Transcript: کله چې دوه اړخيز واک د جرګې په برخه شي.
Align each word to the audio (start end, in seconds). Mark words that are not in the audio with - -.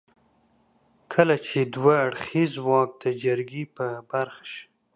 کله 1.13 1.35
چې 1.47 1.59
دوه 1.75 1.93
اړخيز 2.05 2.51
واک 2.67 2.89
د 3.03 3.05
جرګې 3.23 3.63
په 3.75 3.85
برخه 4.11 4.43
شي. 4.51 4.63